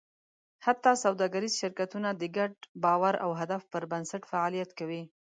[0.65, 2.53] حتی سوداګریز شرکتونه د ګډ
[2.83, 5.03] باور او هدف پر بنسټ فعالیت کوي.